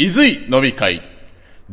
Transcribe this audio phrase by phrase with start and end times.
[0.00, 1.02] 伊豆飲み会。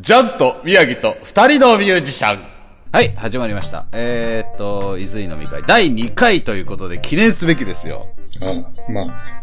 [0.00, 2.42] ジャズと宮城と二人のミュージシャン。
[2.90, 3.86] はい、始まりました。
[3.92, 8.08] えー、っと、伊豆飲み会第2回ということで記念すべきですよ。
[8.42, 9.42] ああ、まあ、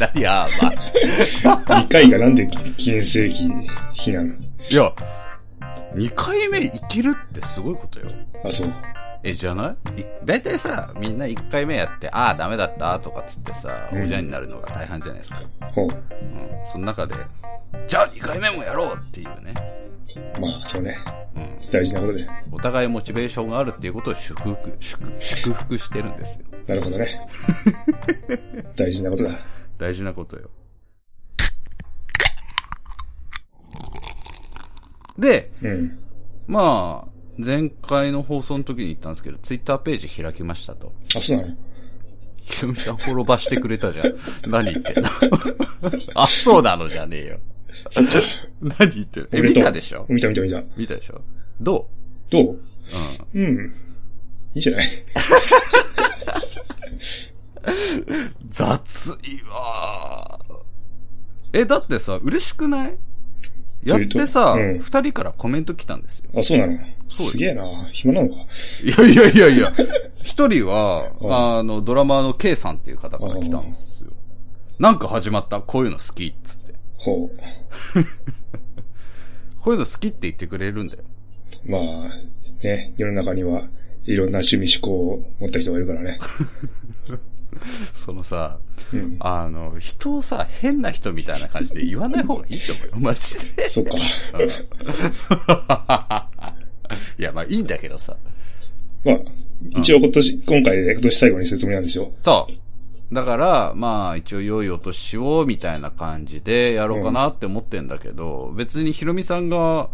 [0.00, 0.48] 何や、
[1.44, 1.82] まあ。
[1.82, 2.46] 2回がなんで
[2.78, 3.50] 記念すべき
[3.92, 4.28] 日なの？
[4.70, 4.90] いや、
[5.94, 8.06] 2回目いけるってすごいことよ。
[8.46, 8.72] あ、そう。
[9.24, 10.00] え、じゃない？
[10.00, 15.42] いだいたいさ、みんな1回目やって、ああ、ダメだったとかっつってさ、うんおじゃんになるのが大半じゃないですか。
[15.74, 15.86] ほう。
[15.86, 16.66] うん。
[16.66, 17.14] その中で、
[17.86, 19.54] じゃあ2回目もやろうっていうね。
[20.40, 20.96] まあ、そうね。
[21.36, 21.70] うん。
[21.70, 22.26] 大事なことで。
[22.50, 26.46] お互いモチベーションがあるっていうことを祝福、祝祝福してるんですよ。
[26.66, 27.06] なるほどね。
[28.76, 29.38] 大事なことだ。
[29.78, 30.50] 大事なことよ。
[35.18, 35.98] で、うん。
[36.46, 40.92] まあ、前回の放送の時に言ったんですけど、ツイッターページ開きましたと。
[41.16, 41.56] あ、そうなの？
[42.44, 44.14] ひろみさん滅ばしてくれたじゃん。
[44.50, 45.08] 何言ってんの？
[46.22, 47.38] あ、そうなのじゃねえよ。
[48.60, 49.28] 何言ってる？
[49.32, 50.04] え、見たでしょ？
[50.08, 50.62] 見た見た見た。
[50.76, 51.20] 見たでしょ？
[51.60, 51.88] ど
[52.30, 52.44] どう？
[52.52, 52.58] う
[53.34, 53.72] うん。
[54.54, 54.84] いいじゃない？
[57.66, 58.34] うん。
[58.50, 62.96] 雑いわーえ、だってさ、嬉しくない？
[63.84, 66.30] やってさ、というん二、人からコメント来たんですよ。
[66.36, 66.78] あ、そうなの？
[67.08, 67.84] そうすげえな。
[67.92, 68.36] 暇なのか？
[68.82, 69.72] いやいやいやいや、
[70.22, 74.10] 一人は、うんあの、ドラマーの K さんっていう方から来たんですよ。
[74.78, 76.74] なんか始まった、こういうの好きっつって。
[76.96, 77.28] ほ
[79.60, 81.04] こういうの好きって言ってくれるんだよ。
[81.66, 81.70] う。
[81.70, 81.82] まあ、
[82.64, 83.68] ね、世の中には
[84.04, 86.18] いろんな趣味思考を持った人がいるからね。
[87.92, 88.58] そのさ、
[88.92, 89.16] うん。
[89.20, 92.92] あの、人をさ、変な人みたいな感じで言わない方がいいと思うよ。
[93.00, 93.68] マジで。
[93.68, 93.98] そっか。
[97.18, 98.16] いや、まあいいんだけどさ。
[99.04, 99.18] まあ、
[99.80, 102.12] 一応今年、今回で今年最後にするつもりなんですよ。
[102.20, 103.14] そう。
[103.14, 109.90] だから、まあ、一応良いお年を、みたいな感じでやろうかなって思ってんだけど、別にヒロミさんが、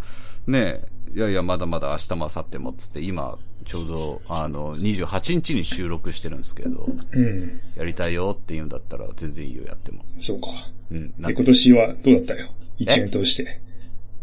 [0.49, 0.81] ね、
[1.15, 7.61] いやいや、まだまだ明日も明後日もっつって、今、ちょうど、あの、28日に収録してるんですけど、うん。
[7.77, 10.03] やりたいよって言うんだったら、全然いいよ、やっても。
[10.19, 10.49] そうか。
[10.91, 11.13] うん。
[11.19, 12.49] なで、今年はどうだったよ？
[12.79, 13.61] 一年通して。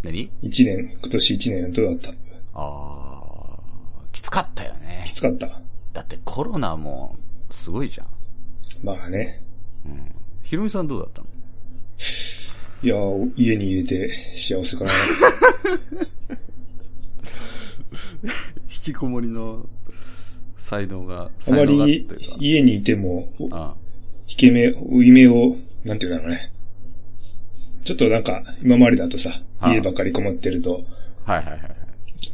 [0.02, 0.32] 何？
[0.42, 2.12] 一年、今年一年どうだった？
[2.56, 5.14] あー、きつかったよねき。
[5.14, 5.62] つかった。
[5.94, 7.16] だってコロナも、
[7.52, 8.08] すごいじゃん。
[8.84, 9.42] まあね。
[9.86, 10.12] うん。
[10.42, 11.28] ヒロミさんどうだったの？
[12.86, 12.96] いや、
[13.36, 14.92] 家に入れて幸せかな。
[18.72, 19.68] 引きこもりの
[20.56, 22.08] 才能が、あまり。
[22.38, 23.74] 家にいても、あ
[24.28, 26.52] 引け目、負い目を、なんていうんだろうね。
[27.84, 30.86] ちょっとなんか、今までだとさ、はあ家ばっかりこもってると、
[31.24, 31.68] はいはいはいは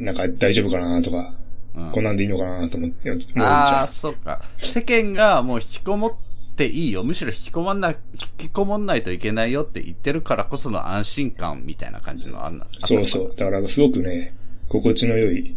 [0.00, 0.04] い。
[0.04, 1.34] なんか大丈夫かなとか、
[1.74, 3.86] うんこんなんでいいのかなと思って、思うじああ。
[3.88, 4.42] そうか。
[4.58, 7.02] 世間がもう引きこもっていいよ。
[7.04, 12.66] むしろ引きこもんない、引きこもんないといけないよって言ってるからこその安心感みたいな感じのあんな。
[12.80, 13.34] そうそう。
[13.36, 14.34] だからすごくね、
[14.68, 15.56] 心地の良い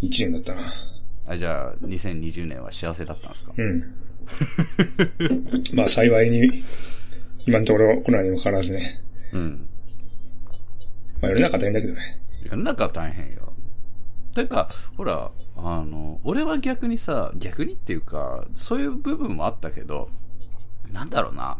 [0.00, 0.72] 一年だったな。
[1.26, 3.52] あじゃあ、2020年は幸せだったんですか？
[3.56, 3.82] うん。
[5.76, 6.62] まあ幸いに、
[7.46, 9.00] 今のところコロナにもかかわらずね。
[9.32, 9.66] うん。
[11.20, 12.20] まあ世の中大変だけどね。
[12.50, 13.52] 世の中は大変よ。
[14.34, 20.08] てか、ほら、あの、俺は逆にさ、逆にっていうか、そういう部分もあったけど、
[20.92, 21.58] なんだろうな。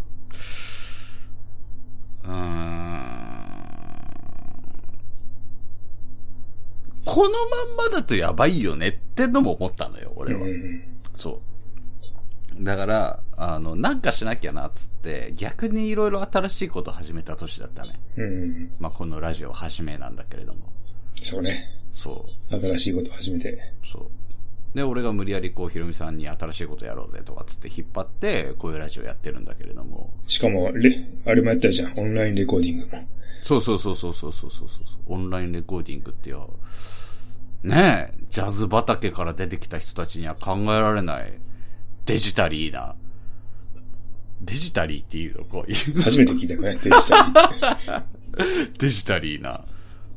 [2.25, 3.19] うーん。
[7.05, 7.31] この
[7.77, 10.43] まんまだとやばいよねってのも思ったのよ、俺は。
[10.43, 10.83] うん。
[11.15, 11.41] そ
[12.61, 12.65] う。
[12.65, 18.01] だから、あの、なんかしなきゃなっつって、逆にいろいろ新しいことを始めた年だったね。
[18.17, 18.71] うん。
[18.79, 20.73] まあ、このラジオ始めなんだけれども。
[21.23, 21.57] そうね。
[21.91, 22.61] そう。
[22.61, 23.59] 新しいことを始めて。
[23.91, 24.11] そう。
[24.75, 30.13] で、俺が無理やりこう、ひろみさんに新しいことやろうぜとかつって引っ張って、こういうラジオやってるんだけれども。
[30.27, 31.99] しかも、レ、あれもやったじゃん。
[31.99, 33.09] オンラインレコーディングも。
[33.43, 34.79] そうそうそうそうそうそうそうそう。
[35.07, 36.51] オンラインレコーディングってよ。
[37.63, 41.33] ねえ、ジャズ畑から出てきた人たちには考えられない、
[42.07, 42.95] デジタリーな、
[44.41, 46.79] デジタリーっていうのこういう、初めて聞いたよね。
[46.83, 48.75] デジタル。
[48.79, 49.65] デジタリーな、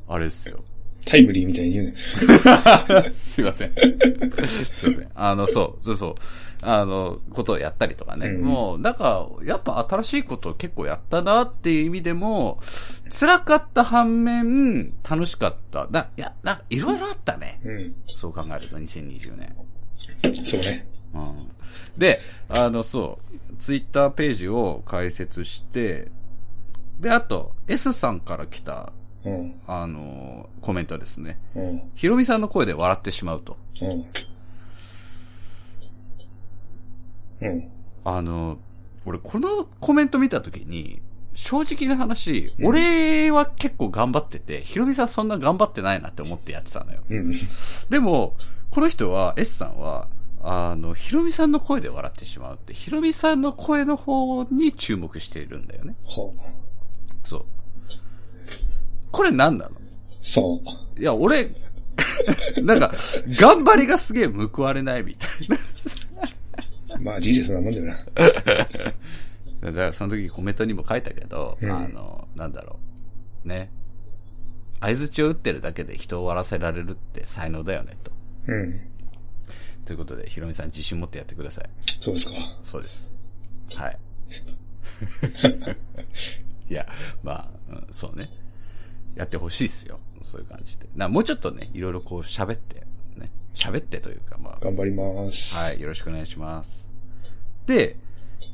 [0.08, 0.64] あれですよ。
[1.06, 1.94] タイムリーみたいに言うね。
[3.12, 3.72] すいません。
[4.72, 5.10] すいません。
[5.16, 6.16] あの、そう、そうそう。
[6.64, 8.28] あの、ことをやったりとかね。
[8.28, 12.60] うんもう、なんか、やっぱ新しいことを結構やったなっていう意味でも、
[13.10, 15.88] 辛かった反面、楽しかった。
[15.90, 17.60] な、いや、なんか、いろいろあったね。
[17.64, 17.96] うん。
[18.06, 19.56] そう考えると、2020年。
[20.44, 20.88] そうね。
[21.14, 21.50] うん。
[21.98, 26.12] で、あの、そう、ツイッターページを開設して、
[27.00, 28.94] で、あと、S さんから来た、
[29.26, 29.62] うん。
[29.68, 31.40] あの、コメントですね。
[31.56, 31.92] うん。
[31.96, 33.58] ひろみさんの声で笑ってしまうと。
[33.82, 34.06] うん。
[37.42, 37.70] うん。
[38.04, 38.58] あの、
[39.06, 41.02] 俺このコメント見たときに、
[41.34, 47.02] 正直な話、俺は結構頑張ってて、ヒロミさんそんな頑張ってないなって思ってやってたのよ。
[47.10, 47.34] うん。
[47.90, 48.36] でも、
[48.70, 50.08] この人は、S さんは、
[50.44, 55.96] あの、ヒロミさんの声で笑ってしまうって、ヒロミさんの声の方に注目しているんだよね。
[56.06, 56.44] はあ。
[57.24, 57.46] そう。
[59.12, 59.72] これ何なの？
[60.22, 60.62] そ
[60.98, 61.02] う。
[61.02, 61.50] いや、俺、
[62.64, 62.92] なんか、
[63.40, 65.58] 頑張りがすげえ報われないみたいな。
[67.00, 67.94] まあ人生そんなもんだよな。
[69.62, 72.80] だからその時コメントにも書いたけど、うんあの、なんだろ
[73.46, 73.48] う。
[73.48, 73.72] ね。
[74.80, 78.12] 合図を打ってるだけで人を笑わせられるって才能だよね、と。
[78.48, 78.82] うん。
[79.86, 81.70] ということで、ヒロミさん自信持ってやってください。
[82.00, 82.40] そうですか。
[82.64, 83.14] そうです。
[83.76, 83.98] はい。
[86.70, 86.88] いや、
[87.24, 88.30] まあ、うん、そうね。
[89.16, 89.98] やってほしいっすよ。
[90.22, 90.88] そういう感じで。
[90.96, 92.86] な、もうちょっとね、いろいろこう喋って、
[93.16, 93.30] ね。
[93.54, 95.56] 喋ってというか、まあ、頑張ります。
[95.58, 96.90] はい、よろしくお願いします。
[97.66, 97.98] で、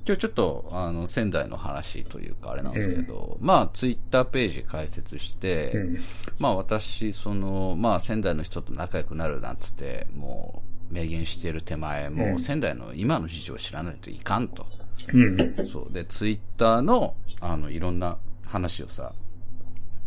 [0.06, 5.98] 今日ちょっと、あの、仙台の話というか、あれなんですけど、まあ、ツイッターページ開設して、うん。
[6.39, 14.65] まあ、私、その、まあ、仙台の人と仲良くなるなんつって、もう、明言してる手前、もう、仙台の今の事情を知らないといかんと。
[15.13, 15.42] うん。
[15.42, 15.68] うん。
[15.68, 15.94] そう。
[15.94, 19.13] で、ツイッターの、あの、いろんな話をさ、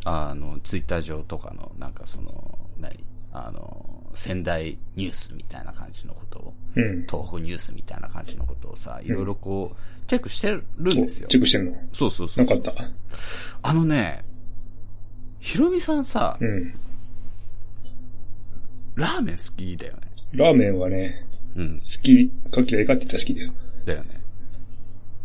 [0.05, 3.05] あの、ツイッター上とかの、なんかその、何？
[3.33, 3.87] あの、
[4.17, 7.07] 仙台ニュースみたいな感じのことを、うん。
[7.07, 11.37] 東北ニュースみたいな感じのことをさ、いろいろこう、チェックしてるんですよチ。
[11.37, 11.77] ェックしてんの？
[11.93, 12.45] そうそうそう。
[12.45, 12.91] なんかあった？
[13.63, 14.25] あのね、
[15.39, 16.75] ひろみさんさ、うん。
[18.97, 20.01] ラーメン好きだよね。
[20.33, 21.25] ラーメンはね、
[21.55, 21.79] うん。
[21.79, 23.53] 好きか嫌いかって言ったら好きだよ。
[23.85, 24.11] だよね。
[24.15, 24.23] だか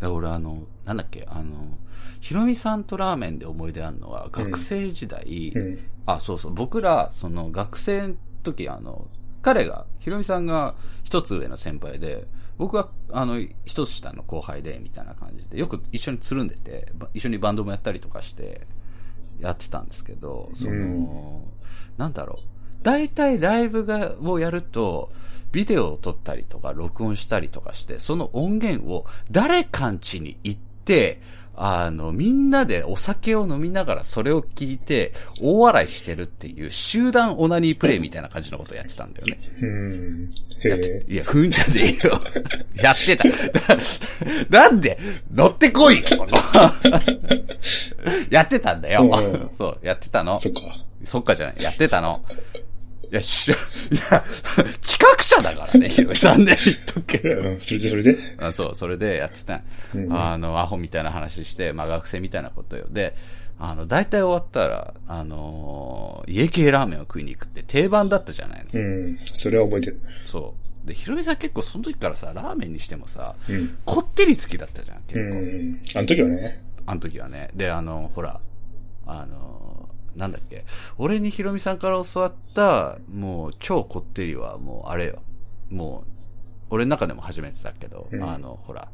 [0.01, 1.75] ら俺あの、なんだっけ、あの、
[2.25, 5.80] ひろみさんとラーメンで思い出あるのは、学生時代、うん。
[6.07, 9.06] あ、そうそう、僕ら、その学生の時、あの、
[9.44, 10.74] 彼が、ひろみさんが
[11.04, 12.25] 一つ上の先輩で、
[12.57, 18.66] 僕は、あの、一つ下の後輩で、みたいな感じで、よく一緒につるんでて、ば一緒にバンドもやったりとかして、
[19.39, 21.42] やってたんですけど、その、うん
[21.98, 22.44] なんだろう。
[22.81, 25.12] 大体ライブが、をやると、
[25.51, 31.22] ビデオを撮ったりとか、録音したりとかして、その音源を誰かんちに行って、
[31.57, 39.40] あの、みんなでお酒を飲みながらそれを聞いて、大笑いしてるっていう集団オナニープレイみたいな感じのことをやってたんだよね。
[39.62, 40.30] うん。
[40.63, 40.75] や。
[41.07, 42.22] いや、ふんじゃねえよ。
[42.81, 43.30] やってた。
[44.50, 44.98] だなんで
[45.34, 46.30] 乗ってこいよ、そこ。
[48.30, 49.10] やってたんだよ。
[49.58, 50.40] そう、やってたの。
[50.40, 50.62] そっか。
[51.04, 51.56] そっかじゃない。
[51.62, 52.24] やってたの。
[53.12, 54.24] いや、し、いや、
[54.81, 57.42] 企画者だからね、ひろみさんで言っとくけど。
[57.42, 57.57] うん。
[57.57, 58.18] それでそれで？
[58.40, 59.62] あそう、それでやってた。
[59.94, 62.86] うんあの、アホみたいな話して、まあ学生みたいなことよ。
[62.90, 63.16] で、
[63.60, 68.80] あの、大体終わったら、あのー家系ラーメンを食いに行くって定番だったじゃないの。
[68.80, 69.18] うん。
[69.24, 70.01] それは覚えてる。
[70.25, 70.88] そう。
[70.88, 73.78] で、ひろみさん結構その時からさ、ラーメンにしてもさ、うん。
[73.86, 75.36] こってり好きだったじゃん、結う構。
[75.36, 75.80] ん。
[75.96, 76.63] あの時はね。
[76.86, 77.50] あの時はね。
[77.56, 78.40] で、あの、ほら、
[79.08, 79.65] あの、
[80.16, 80.64] なんだっけ？
[80.98, 85.22] 俺にひろみさんから教わった、もう、超こってりは、もう、あれよ。
[85.70, 86.12] もう、
[86.70, 88.88] 俺の中でも初めてだけど、うんあの、ほら、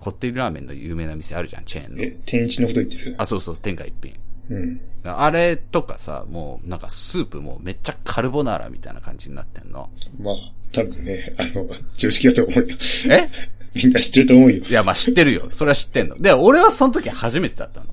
[0.00, 2.02] こってりラーメンの有名な店あるじゃん、チェーンの。
[2.02, 3.14] え、天一のこと言ってる？
[3.18, 4.14] あ、そうそう、天下一品。
[4.50, 4.80] うん。
[5.04, 9.90] あれとかさ、もう、なんかスープもめっちゃカルボナーラみたいな感じになってんの。
[10.20, 10.34] まあ、
[10.72, 12.76] 多分ね、あの、常識だと思うよ。
[13.10, 13.28] え？
[13.74, 14.62] みんな知ってると思うよ。
[14.64, 15.48] いや、まあ知ってるよ。
[15.50, 16.16] それは知ってんの。
[16.16, 17.86] で、俺はその時初めてだったの。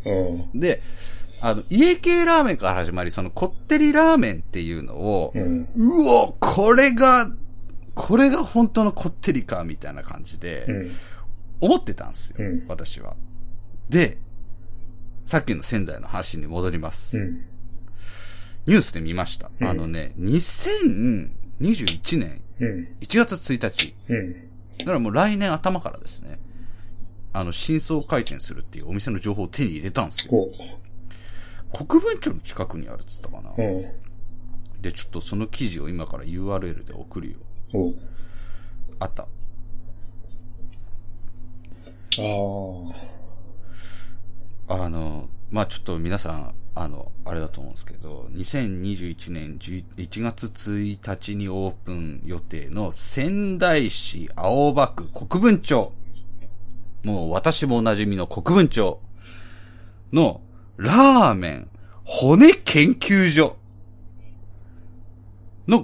[0.54, 0.60] うん。
[0.60, 0.80] で、
[1.42, 5.68] あの、家系ラーメンから始まり、そのこってりラーメンっていうのをう、ん。
[5.76, 7.28] うお、これが、
[7.96, 10.92] これが本当のこってりか、みたいな感じでう、ん。
[11.62, 13.16] 思ってたんですよ、うん私は。
[13.90, 14.18] で、
[15.26, 17.18] さっきの仙台の話に戻ります。
[17.18, 17.42] うん。
[18.68, 19.50] ニュースで見ました。
[19.60, 22.88] うんあのね、2021年うん。
[23.02, 23.96] 1月1日。
[24.10, 24.34] うん。
[24.80, 26.40] だからもう来年頭からですね、
[27.34, 30.50] あの、真相回転するっていうお店の情報を手に入れたんですよ。
[31.72, 33.52] こ国分町の近くにあるっつったかな。
[33.52, 33.54] う。
[33.58, 33.86] うん。
[34.82, 37.38] で、ちょっとその記事を今から URL で送るよ。
[39.00, 39.24] あった。
[39.24, 39.28] あ
[44.68, 44.84] あ。
[44.84, 55.94] あの、まあちょっと皆さん、あの、あれだと思うんですけど、2021年11 1月1日にオープン予定の仙台市青葉区国分町。
[57.04, 59.02] もう私もお馴染みの国分町
[60.14, 60.42] の
[60.78, 61.68] ラーメン
[62.04, 63.58] 骨研究所
[65.68, 65.84] の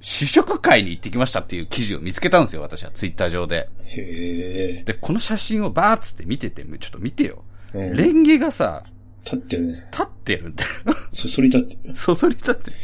[0.00, 3.68] 試食会に行ってきましたっていう記事を見つけたんですよ、私はツイッター上で。
[3.84, 4.84] へえ。
[4.84, 7.44] で、この写真をバーッつって見てて、ちょっと見てよ。
[7.74, 7.96] うん。
[7.96, 8.84] レンゲがさ、
[9.24, 9.88] 立ってるね。
[9.92, 10.70] 立ってるんだよ。
[11.12, 11.96] そそり立ってる。
[11.96, 12.76] そそり立ってる。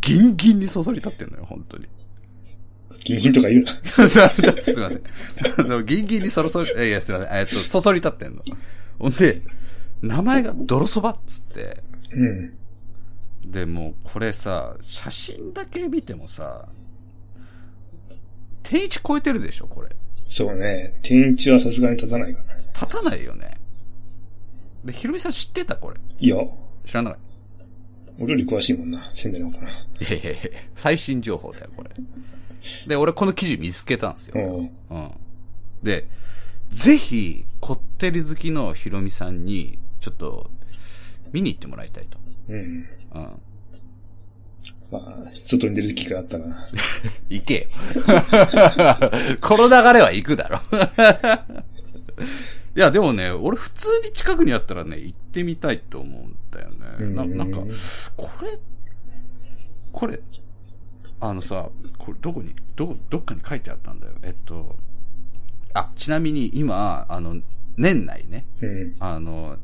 [0.00, 1.86] ギンギンにそそり立ってんのよ、本当に。
[3.04, 4.08] ギンギンとか言うな。
[4.08, 5.02] すいません。
[5.58, 7.38] あのギンギンにそろそり、いや、すいません。
[7.38, 8.42] えっと、そそり立ってんの。
[8.98, 9.42] ほんで、
[10.02, 11.82] 名前が泥そばっつって、
[12.12, 12.58] うん。
[13.50, 16.68] で、もうこれさ、写真だけ見てもさ、
[18.62, 19.88] 天一超えてるでしょ、これ。
[20.28, 20.98] そうね。
[21.02, 22.56] 天一はさすがに立たないから。
[22.86, 23.58] 立たないよね。
[24.84, 25.96] で、ひろみさん知ってたこれ。
[26.18, 26.36] いや、
[26.84, 27.14] 知らない。
[28.18, 29.10] 俺より詳しいもんな。
[29.14, 29.70] 仙台の方かな。
[29.70, 30.40] いやいやいや
[30.74, 31.90] 最新情報だよ、これ。
[32.86, 34.70] で、俺この記事見つけたんですよ。
[34.90, 34.96] うん。
[34.96, 35.10] うん。
[35.82, 36.08] で、
[36.70, 40.50] ぜひ、こってり好きのひろみさんに、ちょっと、
[41.32, 42.18] 見に行ってもらいたいと。
[42.48, 42.58] うん。
[42.58, 42.88] うん。
[44.90, 45.14] まあ、
[45.46, 46.68] 外に出る機会あったらな。
[47.30, 47.66] 行けよ。
[49.40, 50.58] この流れは行くだろ。
[52.74, 56.78] いや、でもね、俺普通に近くにあったらね、行ってみたいと思うんだよね。
[57.14, 57.60] ななんか、
[58.16, 58.58] これ、
[59.92, 60.18] これ、
[61.20, 64.14] あのさ、これどこに、ど、どっかに書いてあったんだよ。
[64.22, 64.74] えっと、
[65.74, 67.40] あ、ちなみに今、あの、
[67.76, 68.96] 年内ね、うん。
[68.98, 69.58] あの、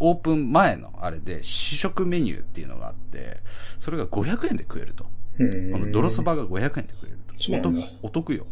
[0.00, 3.38] オープン前のあれで試食メニューっていうのがあって、
[3.78, 5.06] それが500円で食えると。
[5.38, 5.72] うん。
[5.72, 7.56] この泥そばが500円で食えると。
[7.56, 8.46] お得お得よ。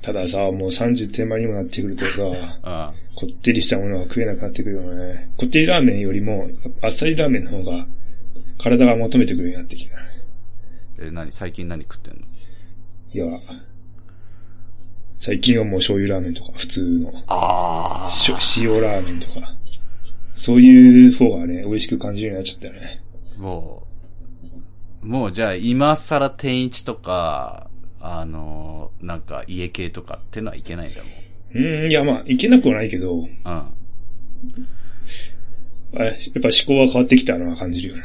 [0.00, 2.22] たださ、もう30手前にもなってくるとさ、
[2.62, 5.30] あこってりしたものが食えなくなってくるよね。
[5.36, 6.48] こってりラーメンよりも、
[6.82, 7.86] あっさりラーメンの方が、
[8.58, 9.96] 体が求めてくるようになってきた。
[11.00, 11.32] え、何？
[11.32, 12.20] 最近何食ってんの？
[13.12, 13.40] いや、
[15.18, 19.56] 最近はもう醤油ラーメンとか、普通の、あしょ塩ラーメンとか、
[20.38, 23.02] そういう方がね、美味しく感じるようになっちゃったよね。
[23.36, 23.86] も
[25.02, 27.68] う、もうじゃあ今更天一とか、
[28.00, 31.00] あのーなんか家系とかってのはいけないんだ
[31.54, 33.24] うーん、いやまあ、いけなくはないけど、もん。
[33.24, 33.30] うん。
[33.46, 33.70] あ
[36.04, 38.02] やっぱ思考は変わってきたのは感じるよね。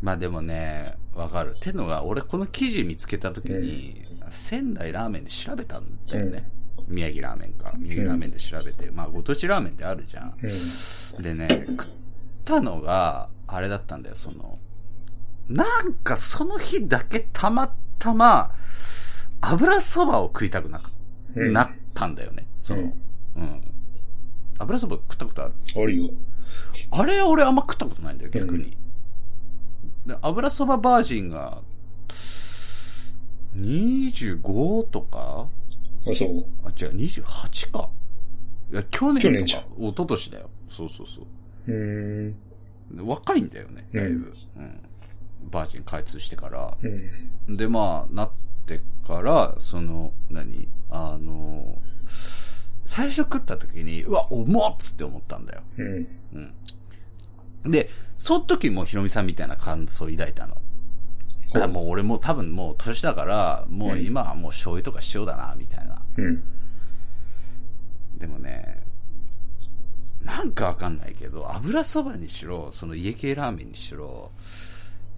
[0.00, 1.54] まあでもね、わかる。
[1.56, 6.48] ってのが、俺この記事見つけたときに、仙台ラーメンで調べたんだよね。
[6.88, 7.70] 宮城ラーメンか。
[7.78, 10.34] 宮城ラーメンで調べて、まあご当地ラーメンってあるじゃん。
[10.40, 11.22] うん。
[11.22, 11.88] でね、食っ
[12.44, 14.58] たのが、あれだったんだよ、その、
[15.48, 18.52] なんかその日だけたまたま、
[19.40, 20.90] 油そばを食いたくなか、
[21.34, 22.46] うんなったんだよね。
[22.58, 22.92] その、う
[23.36, 23.62] うんん。
[24.58, 25.54] 油そば食ったことある？
[25.76, 26.10] あるよ。
[26.90, 28.76] あれ俺あんま食ったことないんだよ、逆に。
[30.06, 31.62] で油そばバージンが、
[33.56, 35.48] 25とか？
[36.06, 36.46] あ、そう。
[36.64, 37.90] あ、違う、28か。
[38.72, 39.28] いや、去年とか。
[39.28, 40.50] 去年じゃん一昨年だよ。
[40.70, 41.26] そうそうそう。
[41.66, 43.06] うーん。
[43.06, 44.34] 若いんだよね、だいぶ。
[44.56, 44.80] うん。
[45.50, 46.76] バージン開通してから。
[47.46, 47.56] うん。
[47.56, 48.30] で、まあ、なっ
[48.66, 50.68] てから、その、何？
[50.90, 51.80] あの、
[52.84, 55.62] 最初食った時に、うわ、重っつって思ったんだよ。
[55.76, 56.08] うん。
[57.64, 57.70] うん。
[57.70, 60.56] で、その時もひろみさんみたいな感想を抱いたの。
[61.52, 66.00] ほうあもう俺もう多分もう年だから、もう今はもう醤油とか塩だな、みたいな。
[66.16, 66.42] うん。
[68.18, 68.78] でもね、
[70.22, 74.30] なんかわかんないけど、油そばにしろ、その家系ラーメンにしろ、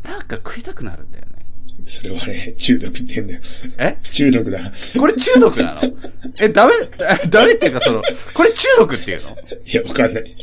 [0.04, 1.40] なんか食いたくなるんだよね。
[1.86, 3.40] それはね、中毒って言うんだよ。
[3.78, 3.96] え？
[4.02, 4.72] 中毒だ。
[4.98, 5.80] これ中毒なの？
[6.38, 6.72] え、ダメ、
[7.24, 8.02] え ダメっていうかその、
[8.34, 9.30] これ中毒っていうの？
[9.30, 10.36] いや、わかんない。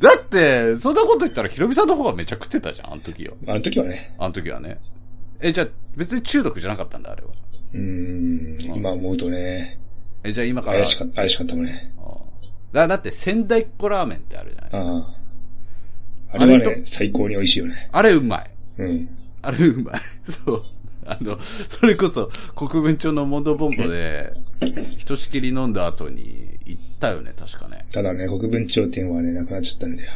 [0.00, 3.36] だって、そんなこと言ったらひろみさんの方がめちゃ食ってたじゃん、あの時よ。
[3.48, 4.14] あの時はね。
[4.18, 4.78] あの時はね。
[5.42, 7.28] え、じゃあ別に中毒じゃなかったんだ、あれは。
[7.74, 8.58] うーん。
[8.76, 9.78] 今思うとね、
[10.22, 10.78] え、じゃあ今から。
[10.78, 11.92] 怪しかった、怪しかったもんね。
[11.98, 12.16] ああ
[12.72, 14.88] だだって仙台っ子ラーメンってあるじゃないですか。
[14.88, 15.14] ああ。
[16.42, 17.88] あれはね、最高に美味しいよね。
[17.90, 18.50] あれうまい。
[18.78, 19.08] うん。
[19.42, 19.94] あれうまい。
[20.30, 20.62] そう。
[21.06, 24.32] あの、それこそ国分町のモンドボンボで、
[24.98, 27.84] ひとしきり飲んだ後に行ったよね、確かね。
[27.90, 30.12] ただね、国分町店はね、なくなっちゃったんだよ。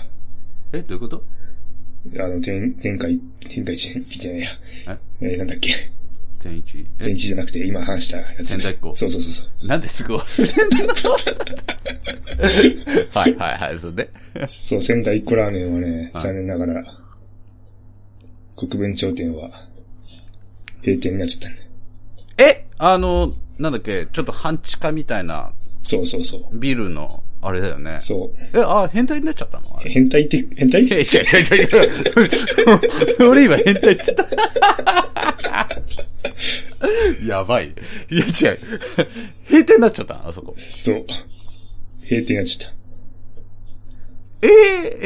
[0.72, 1.24] え、どういうこと？
[2.18, 3.18] あの、天、天海、
[3.48, 4.48] 天海地じゃないや。
[5.20, 5.70] えーなんだっけ？
[6.38, 6.86] 天一？
[7.00, 7.04] え？
[7.06, 8.46] 天地じゃなくて、今話したやつ。
[8.46, 9.66] 仙台っ子そうそうそうそう。
[9.66, 11.12] なんですぐ忘れんの
[13.12, 14.10] はいはいはい、それで。
[14.48, 16.82] そう、仙台一個ラーメンはね、はい残念ながら、
[18.56, 19.50] 国分町店は、
[20.84, 21.52] 閉店になっちゃっ
[22.36, 22.46] たん。
[22.46, 26.58] え、あの、なんだっけ、ちょっと半地下みたいなそうそうそう。
[26.58, 27.98] ビルの、あれだよね。
[28.00, 28.58] そう。
[28.58, 29.78] え、あ、変態になっちゃったの？
[29.80, 30.82] 変態って、変態？
[30.82, 31.68] いやいやいやい
[33.28, 34.24] 俺今変態って言った。
[37.26, 37.68] やばい。
[37.68, 38.58] いや違う。
[39.46, 40.28] 閉店になっちゃったの？
[40.28, 40.54] あそこ。
[40.56, 41.04] そう。
[42.02, 44.46] 閉店になっちゃった。
[44.46, 44.48] え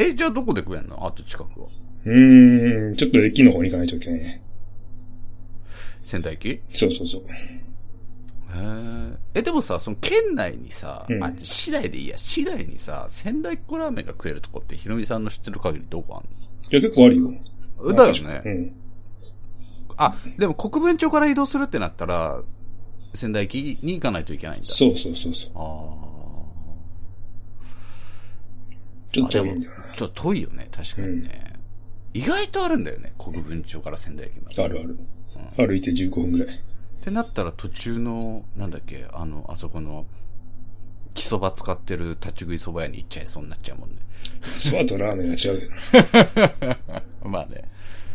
[0.07, 1.05] ー、え、じゃあどこで食えんの？
[1.05, 1.67] あと近くは。
[2.05, 4.41] うーん、ちょっと駅の方に行かないといけないね。
[6.03, 6.49] 仙台駅？
[6.49, 7.23] へそうそうそう。
[8.57, 16.23] ーえ、でもさ、その県内にさ、うんあ、市内でいいや、市内にさ、仙台っ子ラーメンが食えるとこってひろみさんの知ってる限りどこあん
[16.71, 17.33] いや、結構あるよ。
[17.77, 18.41] のだよね。
[18.45, 18.71] うん。
[19.97, 22.41] あ、でも国分町から移動するってなったら、
[23.13, 24.67] 仙台駅に行かないといけないんだ。
[24.67, 25.51] そうそうそうそう。
[25.55, 26.09] あ
[29.11, 31.53] ちょっと遠いんだよちょっと遠いよね、確かにね。
[32.13, 34.57] 意外とあるんだよね、国分町から仙台駅まで。
[34.57, 34.65] な。
[34.65, 35.67] あるある。
[35.67, 36.59] 歩いて15分ぐらい。
[36.99, 40.05] ってなったら途中の、なんだっけ、あの、あそこの、
[41.13, 43.95] 木そば使ってる立ち食いそば屋に行っちゃいそうになっちゃうもんね。
[44.57, 45.71] そばとラーメンが違う
[46.51, 47.01] けどな。
[47.29, 47.63] まあね。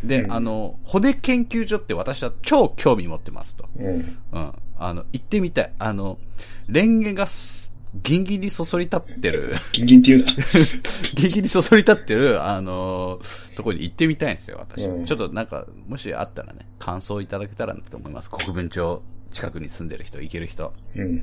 [0.03, 3.67] で、うんあの、骨研究所って私は超興味持ってますと。
[3.75, 4.17] うん。
[4.31, 4.53] うん。
[4.77, 5.73] あの、行ってみたい。
[5.79, 6.19] あの、
[6.67, 10.31] レンゲがすギンギンにそそり立ってる、ギンギンって言うな。
[11.15, 13.19] ギンギンにそそり立ってる、あの
[13.55, 14.83] ところに行ってみたいんですよ、私。
[14.85, 18.29] うんちょっとなんか、もしあったらね、感想いただけたらなと思います。
[18.29, 20.73] 国分町近くに住んでる人、行ける人。
[20.95, 21.19] うん。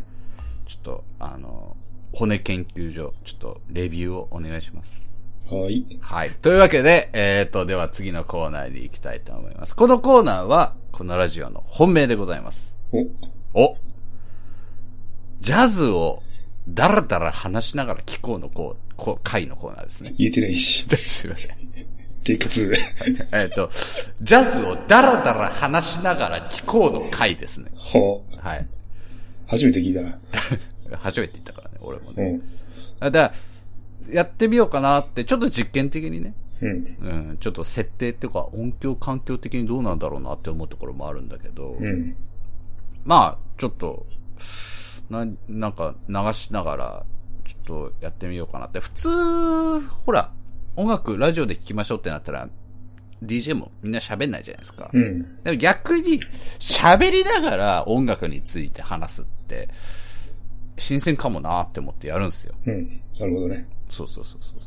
[0.66, 1.76] ちょっと、あの
[2.12, 5.08] 骨研究所、ちょっと、レビューをお願いします。
[5.50, 5.84] はい。
[6.00, 6.30] はい。
[6.30, 9.74] というわけで、えっ、と、では次のコーナーに行きたいと思います。
[9.74, 12.76] このコーナーは、このラジオの本命でございます。
[13.54, 13.76] お、お
[15.40, 16.22] ジャズを
[16.68, 20.14] ダラダラ話しながら聞こうのこう、こう回のコーナーですね。
[20.16, 20.86] 言えてないし。
[20.96, 21.56] すいません。
[22.24, 22.72] テイク2。
[23.32, 23.70] えっと、
[24.22, 27.70] ジャズをダラダラ話しながら聞こうの回ですね。
[27.76, 28.58] ははい。
[28.58, 28.66] あ、
[29.48, 30.18] 初めて聞いたな。
[30.98, 32.22] 初めて言ったからね、俺もね。
[32.22, 32.42] うん。
[33.00, 33.34] あだか
[34.08, 36.34] ら、やってみようかなって、ちょっと実験的にね。
[36.60, 36.70] うん。
[36.70, 36.72] う
[37.32, 42.14] ん、ちょっと設定っていうか、音響環境的にどうなんだろうなって思うところもあるんだけど、うん。
[43.04, 44.06] まあ、ちょっと、
[45.10, 47.06] な、なんか流しながら、
[47.44, 48.80] ちょっとやってみようかなって。
[48.80, 50.32] 普通、ほら、
[50.76, 52.48] 音楽、ラジオで聴きましょうってなったら、
[53.22, 54.90] DJ もみんな喋んないじゃないですか。
[54.92, 55.42] うん。
[55.42, 56.20] でも逆に、
[56.58, 59.68] 喋りながら音楽について話すって、
[60.78, 62.54] 新鮮かもなって思ってやるんですよ。
[62.66, 63.00] うん。
[63.20, 63.68] なるほどね。
[63.90, 64.58] そうそうそうそう。
[64.60, 64.64] っ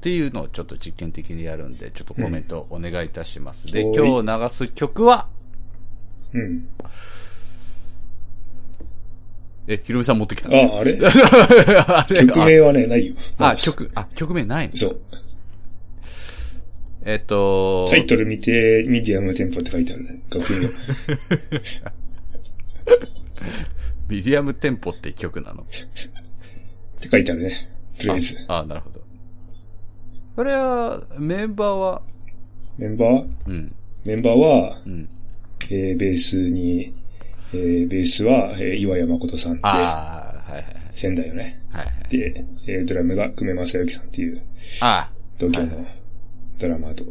[0.00, 3.66] ていうのをちょっと実験的にやるんで、ちょっとコメントお願いいたします。
[3.68, 5.28] で、はい今日流す曲は、
[6.32, 6.68] うん。
[9.68, 10.98] え、ひろみさん持ってきたあ、あれ？
[11.86, 13.14] あれ曲名はね、ないよ。
[13.38, 14.76] あ、曲、あ、曲名ないの？
[14.76, 15.00] そう。
[17.04, 20.20] えっと、タイトル見て、ミディアムテンポって書いてあるね。
[20.32, 20.68] 楽譜に。
[24.08, 25.62] ミディアムテンポって曲なの？
[25.62, 25.66] っ
[27.00, 27.52] て書いてあるね。
[27.98, 28.36] とりあえず。
[28.48, 29.00] あ、あなるほど。
[30.36, 32.02] これは、メンバーは、
[32.78, 33.28] メンバー？
[33.46, 35.08] うん、メンバーは、うん。
[35.70, 36.94] えー、ベースに、
[37.54, 41.62] えー、ベースは、えー、岩谷誠さんで、ああ、はいはい仙台よね。
[41.70, 41.86] はい。
[41.86, 42.08] はいはい。
[42.08, 44.42] で、えー、ドラムが久米正幸さんっていう、
[44.80, 45.90] あ東京のはいは
[46.58, 47.04] ドラマーと、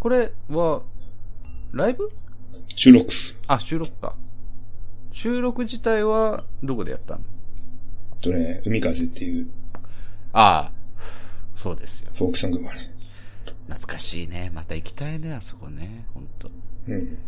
[0.00, 0.82] これは、
[1.72, 2.10] ライブ？
[2.74, 3.08] 収録。
[3.46, 4.14] あ、収録か。
[5.12, 7.20] 収録自体は、どこでやったの？
[8.12, 9.46] あとね、海風っていう
[10.32, 10.72] ああ、
[11.56, 12.10] そうですよ。
[12.14, 12.78] フォークソングがね。
[13.68, 14.50] 懐かしいね。
[14.52, 16.04] また行きたいね、あそこね。
[16.12, 16.50] 本当
[16.88, 17.18] うん。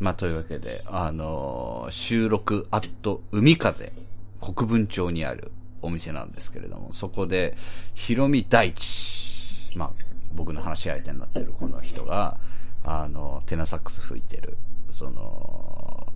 [0.00, 3.92] まあ、というわけで、あのー収録アット海風、
[4.40, 7.56] 国分町にあるお店なんですけれども、そこで、
[7.94, 9.90] ひろみ大地、まあ、
[10.34, 12.38] 僕の話し相手になってるこの人が、
[12.84, 14.56] あの、テナサックス吹いてる、
[14.90, 16.12] その、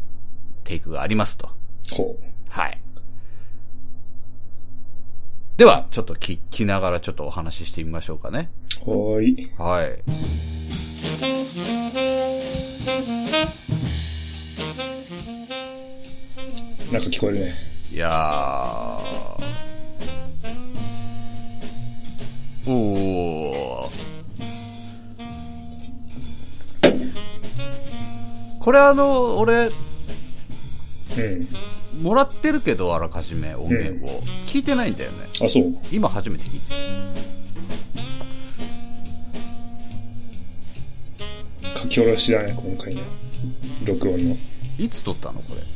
[0.65, 1.51] テイクがありますと。
[1.91, 2.17] ほ
[2.49, 2.81] はい。
[5.57, 8.51] では、ちょっと聞きながらちょっとお話ししてみましょうかね。
[8.87, 8.91] う。
[8.91, 9.51] はーい。
[9.59, 10.03] はい。
[16.93, 17.55] なんか聞こえるね。
[17.91, 18.13] いやー。
[22.71, 23.93] おー。
[28.61, 29.71] これあの、俺、う
[32.01, 32.03] ん。
[32.03, 34.21] もらってるけど、あらかじめ音源を。
[34.47, 35.17] 聞いてないんだよね。
[35.41, 35.75] あ、そう。
[35.91, 36.67] 今初めて聞いて。
[41.75, 43.01] 書き下ろしだね、今回の。
[43.87, 44.37] 録音の。
[44.79, 45.72] いつ撮ったのこれ？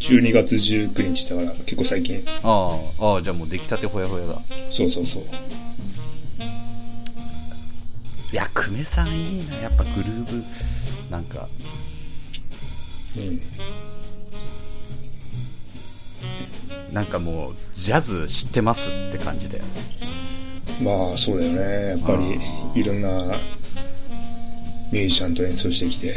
[0.00, 2.24] 12月19日だから結構最近。
[2.42, 4.40] ああ、ああ、じゃあもう出来たてほやほやだ。
[4.70, 5.22] そうそうそう。
[8.32, 9.56] いや、久米さんいいな。
[9.56, 10.44] やっぱグルーブ、
[11.10, 11.48] なんか、
[13.16, 13.40] うん。
[16.92, 19.70] なんかもう、ジャズ知ってますって感じだよね。
[20.82, 21.88] まあ、そうだよね。
[21.90, 23.08] やっぱり、いろんな
[24.92, 26.16] ミュージシャンと演奏してきて、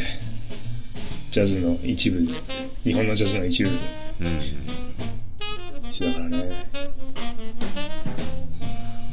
[1.32, 2.28] ジャズの一部、
[2.84, 3.78] 日本のジャズの一部うん。
[3.78, 3.82] だ
[6.14, 6.68] からね。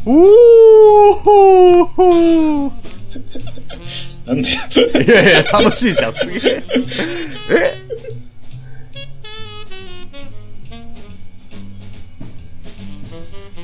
[0.07, 2.73] おーほー
[4.27, 4.55] なんだよ。
[5.05, 6.65] いやいや、楽しいじゃん、すげえ。
[7.51, 7.79] え？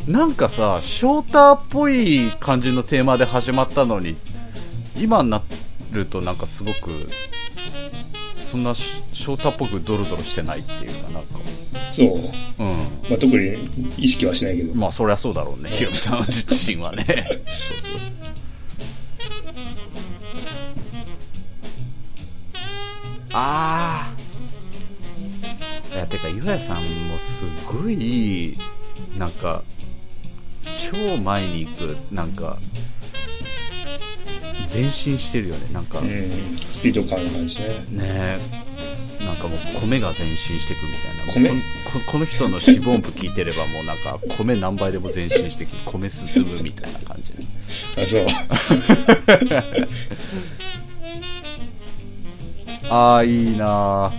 [0.06, 4.16] なんかさ、ショーターっぽい感じのテーマで始まったのに、
[4.96, 5.42] 今にな
[5.90, 7.08] るとなんかすごく、
[8.46, 8.72] そんな
[9.26, 11.40] シショーターっぽくドロドロしてないっていうかなんか、
[11.90, 12.08] そう。
[12.10, 12.16] うん。
[13.10, 14.72] まあ、特に意識はしないけど。
[14.72, 17.04] まあそりゃそうだろうねひろみさん自身はね
[17.68, 18.00] そうそう
[23.32, 24.12] あ
[25.92, 26.76] あいやてか岩屋さん
[27.08, 28.56] もすごい
[29.18, 29.62] なんか
[30.90, 32.56] 超前に行くなんか
[34.72, 37.68] 前進してるよねなんか、うん、スピード感の感じね。
[37.90, 38.65] ね
[39.36, 41.50] なんかもう米が前進していくみたいな米？
[41.50, 47.34] こここの人の四分音符聞いてればもうなんか米何倍でも前進していく米進むみたいな感じ
[48.02, 48.26] あ、そう。
[52.88, 54.12] ああいいな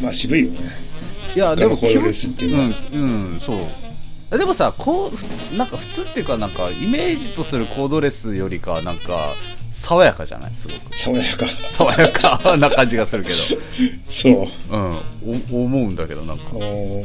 [0.00, 0.60] まあ渋いよね。
[1.34, 2.68] いやでもコードレスっていうのは。
[2.92, 3.00] うん
[3.32, 3.58] うんそう
[4.36, 5.16] でもさこう
[5.56, 9.32] なんか普通っていうかなんかイメージとするコードレスよりかはなんか
[9.72, 10.54] 爽やかじゃない？
[10.54, 10.96] すごく。
[10.96, 11.46] 爽やか。
[11.70, 13.30] 爽やか な感じがするけ
[14.08, 14.32] そう。
[14.70, 14.98] どうん。
[15.52, 16.44] お思うんだけどなんか。
[16.54, 17.04] うん。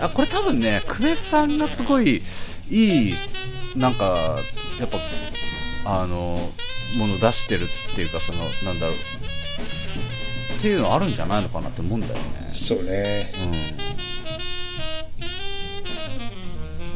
[0.00, 2.22] あこれ多分ね久米さんがすごい
[2.70, 3.14] いい
[3.76, 4.38] なんか
[4.78, 4.98] やっぱ
[6.02, 6.38] あの
[6.96, 8.96] もの出してるっていうかそのなんだろう。
[10.56, 12.20] っていうのあるんじゃないのかなって思うんだよね。
[12.52, 13.32] そうね。
[13.44, 13.95] うん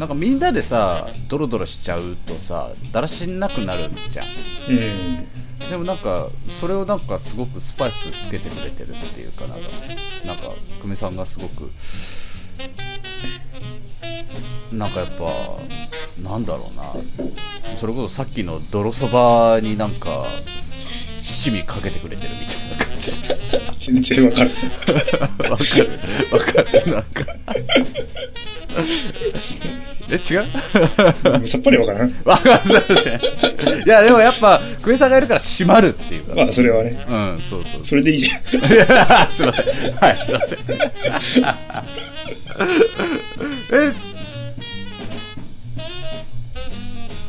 [0.01, 4.27] なんかみんなでさドロドロしちゃうとさだらしなくなるじゃん。
[4.27, 5.69] うん。
[5.69, 9.69] でもなんかそれをなんかすごくスパイスつけてくれてるっていうかなんか
[10.25, 11.71] なんか久米さんがすごく
[14.73, 15.31] なんかやっぱ
[16.23, 16.95] なんだろうな。
[17.77, 20.25] それこそさっきの泥そばになんか
[21.21, 22.90] 七味かけてくれてるみたいな
[23.81, 24.51] 全然わかる。
[25.51, 25.91] わかる
[26.31, 27.25] わかるなんか
[30.13, 30.39] え違
[31.43, 31.47] う？
[31.47, 32.15] さっぱりわからん。
[32.25, 33.21] わかるそうですね
[33.87, 37.05] いやでもやっぱ久米さんがいるから締まるっていうかまあ、それはね。
[37.09, 38.41] うんそうそうそれでいいじゃん。
[38.73, 39.67] いやすいません。
[39.95, 40.59] はい、すいません。
[43.73, 43.93] え？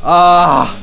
[0.04, 0.76] ああ。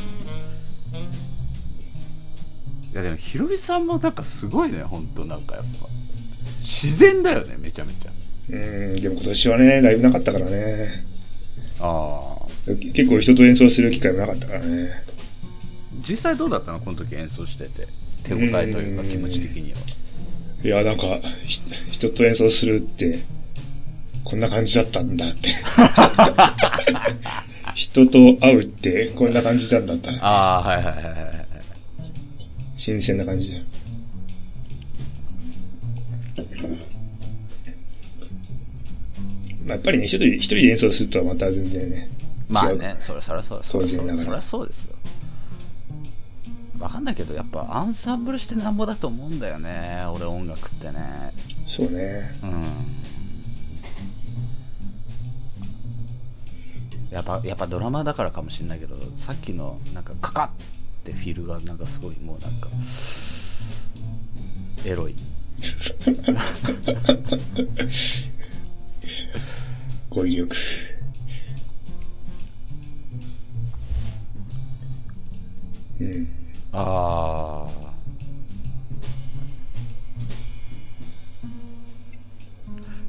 [2.93, 5.87] いやでも、ひろみさんもなんかすごいね、ほんとなんかやっぱ。
[6.61, 8.11] 自然だよね、めちゃめちゃ。
[8.51, 10.89] うん、でも今年はね、ライブなかったからね。
[11.79, 12.39] ああ。
[12.93, 14.89] 結構人と演奏する機会もなかったからね。
[16.07, 17.87] 実際どうだったのこの時演奏してて。
[18.23, 19.79] 手応えというか気持ち的には。
[20.63, 23.19] いや、なんか、ひ人と演奏するって、
[24.23, 25.49] こんな感じだったんだって。
[27.75, 30.11] 人と会うって、こんな感じなんだった。
[30.19, 31.13] ああ、はいはいはいはい。
[32.79, 33.61] 新鮮な感じ。
[39.65, 41.97] まあ、やっぱりね、一人で一人で演奏するとはまた全然ね。
[41.97, 44.95] 違うまあね、それそれそうそれ当然ながらそれはそうですよ。
[46.79, 51.33] わかんないけど、やっぱアンサンブルしてなんぼだと思うんだよね、俺音楽ってね。
[51.67, 52.31] そうね。
[52.41, 52.63] うん。
[57.11, 60.78] やっぱ、やっぱドラマだからかもしれないけど、さっきのなんかカカッ
[61.09, 62.69] ってフィルがなんかすごいもうなんか、
[64.85, 65.15] エロい。
[70.09, 70.55] 語彙力。
[75.99, 76.27] うん。
[76.71, 77.69] ああ。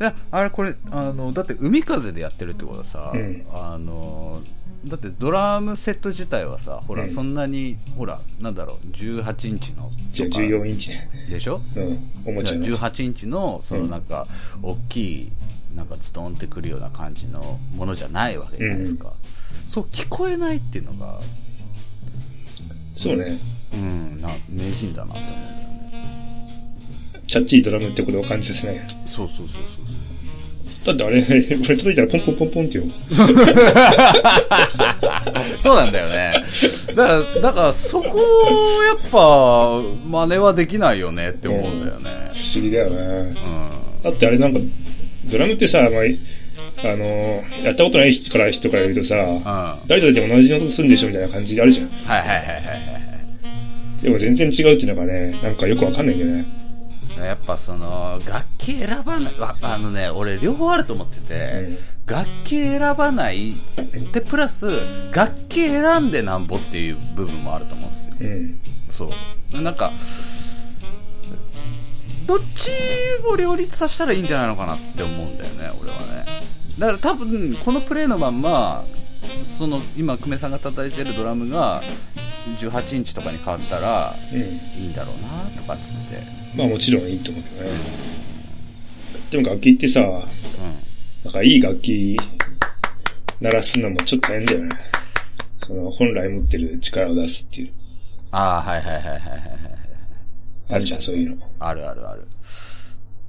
[0.01, 4.41] いやあれこれあのだって海風でやってるってことはさ、うんあの
[4.85, 11.11] だってドラムセット自体はさほら、うんそんなにほらなんだろう18インチのじゃあとか14インチね。
[11.29, 11.61] でしょ？
[11.77, 11.99] うん。
[12.25, 12.65] おもちゃの。
[12.65, 14.27] 18インチのそのなんか
[14.63, 15.33] 大きい
[15.77, 19.13] なんかズドンってくるような感じのものじゃないわけじゃないですか、
[19.69, 21.21] そう聞こえないっていうのが
[22.95, 23.27] そうね。
[23.75, 28.87] うんな名人だなって思うんだよねチャッチードラムってことを感じさせない。
[29.07, 30.00] そうそうそうそう
[30.91, 32.85] だってあれ、俺叩いたらポンポンポンポンってよ。
[35.63, 36.33] そうなんだよね。
[36.89, 42.11] だから、だからそこをやっぱ真似はできないよねって思うんだよね。
[42.35, 42.97] 不思議だよね。
[42.97, 42.99] う
[43.31, 43.35] ん。
[44.03, 44.61] だってあれなんか、
[45.31, 45.91] ドラムってさ、まあ、
[46.83, 49.45] あの、やったことない人から人から言うとさ、うん。
[49.45, 51.87] は誰とだって同じ音するんでしょみたいな感じであるじゃん。
[51.87, 52.53] いはいはいはいは
[54.01, 54.03] い。
[54.03, 56.70] でも全然違うっていうのがね、なんかよくわかんないんだよね。
[57.25, 61.79] やっぱその、楽器選ばない、わあのね、俺両方あると思ってて、うん
[62.11, 63.53] 楽器選ばない
[64.13, 64.81] で、プラス、
[65.15, 68.17] 楽器選んでなんぼっていう部分もあると思うんですよ。
[68.21, 68.61] うん。
[68.89, 69.11] そ
[69.55, 69.63] う。
[69.63, 69.93] なんか、
[72.27, 72.73] どっち
[73.25, 76.27] も両立させたらいいんじゃないのかなって思うんだよね、俺はね。
[76.81, 78.85] だから多分、このプレイのまんま、
[79.45, 81.81] その、今、久米さんが叩いてるドラムが、
[82.59, 84.41] 18インチとかに変わったらうん。
[84.41, 85.29] いいんだろうな
[85.61, 86.40] とかっつって。
[86.57, 87.71] まあもちろんいいと思うけどね。
[89.31, 90.05] でも楽器ってさ、う
[91.25, 92.17] なんかいい楽器
[93.41, 94.71] 鳴らすのもちょっと大変だよね。
[95.65, 97.69] その本来持ってる力を出すっていう。
[97.69, 97.73] ん。
[98.33, 99.41] ああ、はいはいはいはいはいはい。
[100.71, 101.47] あるじゃん、そういうの。
[101.59, 102.27] あるあるある。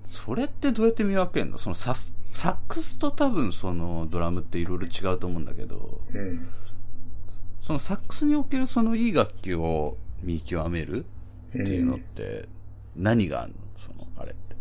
[0.05, 1.57] それってどうやって見分けんの？
[1.57, 6.47] そのサス、サックスと多分そのドラムっていろいろ違うと思うんだけど、うん。
[7.61, 11.05] そのサックスにおけるそのいい楽器を見極める
[11.49, 12.47] っていうのって
[12.95, 13.57] 何があるの？
[13.77, 14.55] その、あれって。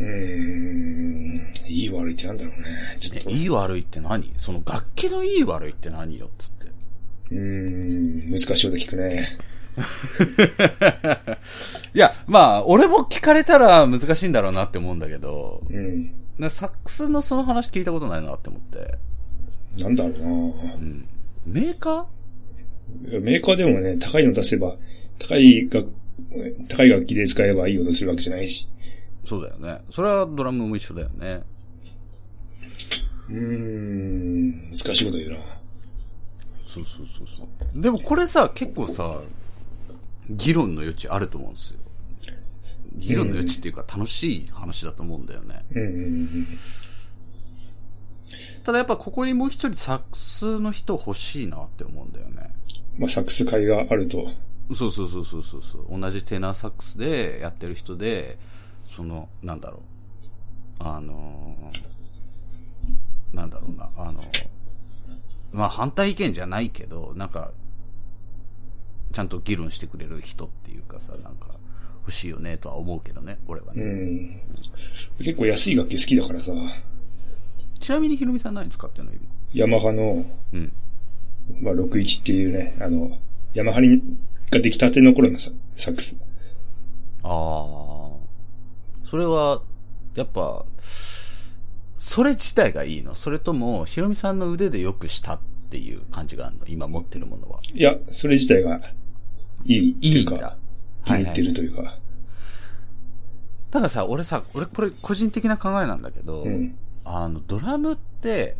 [0.00, 1.42] うーん。
[1.66, 2.96] いい悪いってなんだろうね。
[3.00, 3.30] ちょっと。
[3.30, 4.32] ねいい悪いって何？
[4.36, 6.68] その楽器のいい悪いって何よっつって。
[7.30, 8.30] うーん。
[8.30, 9.26] 難しいこと聞くね。
[11.94, 16.12] いや、まあ、俺も聞かれたら難しいんだろうなって思うんだけど、うん。
[16.38, 18.98] なサックスのその話聞いたことないなって思って。
[19.82, 20.26] なんだろうな
[20.74, 21.08] うん。
[21.44, 22.06] メーカー？
[23.20, 24.76] メーカーでもね、高いの出せば、
[25.18, 25.92] 高い楽、
[26.68, 28.68] 高い楽器で使えばいい音するわけじゃないし。
[29.24, 29.82] そうだよね。
[29.90, 31.42] それはドラムも一緒だよね。
[33.28, 34.70] うーん。
[34.70, 35.36] 難しいこと言うな。
[36.66, 37.80] そうそうそうそう。
[37.80, 39.20] でもこれさ、結構さ、
[40.28, 41.80] 議論の余地あると思うんですよ。
[42.96, 45.64] 議論の余地っていうか楽しい話だと思うんだよね。
[45.72, 45.88] うんうんう
[46.22, 46.46] ん。
[48.62, 52.50] ただやっぱここにもう一人サックスの人欲しいなって思うんだよね。
[52.96, 54.28] まあ、サックス会があると。
[54.72, 56.00] そうそうそうそうそうそう。
[56.00, 58.38] 同じテナーサックスでやってる人で、
[58.86, 59.80] その、なんだろう。
[60.82, 63.90] あのーなんだろうな。
[63.96, 64.24] あの
[65.52, 67.52] まあ反対意見じゃないけど、なんか、
[69.12, 71.48] ちゃんと議論してくれる人っていうかさ、なんか、
[72.02, 73.84] 欲しいよねとは思うけどね、俺はうね。
[73.84, 74.40] ん。
[75.18, 76.52] 結構安い楽器好きだからさ、
[77.80, 79.20] ちなみにヒロミさん何使ってんの今？
[79.52, 80.72] ヤマハの、うん。
[81.60, 83.18] まあ、61っていうね、あの、
[83.54, 84.00] ヤマハに
[84.54, 86.16] ができたての頃のササックス。
[87.22, 88.10] ああ。
[89.04, 89.62] それは、
[90.14, 90.64] やっぱ、
[91.98, 93.14] それ自体がいいの？
[93.14, 95.40] それとも、ヒロミさんの腕でよくしたっ
[95.70, 96.66] ていう感じがあるの？
[96.68, 97.60] 今持ってるものは。
[97.72, 98.80] いや、それ自体が
[99.64, 100.56] いいっていういいんだか、
[101.04, 101.98] 気に入ってるというか。
[103.70, 106.76] だからさ、俺さ、俺これ個人的な考えなんだけど、うん。
[107.04, 108.56] あの、ドラムって、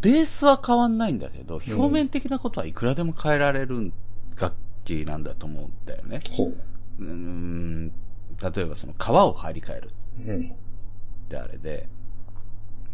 [0.00, 3.92] ベースは変わんないんだけど、表面的なことはいくらでも変えられる
[4.38, 6.20] 楽器なんだと思うんだよね。
[6.30, 6.52] ほ
[6.98, 7.02] う。
[7.02, 7.92] ん、例
[8.58, 9.90] えばその皮を張り替える
[10.26, 10.50] うん。
[10.50, 11.88] ってあれで、